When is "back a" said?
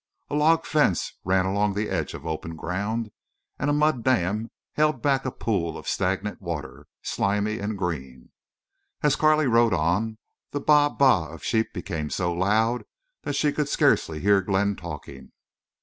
5.03-5.31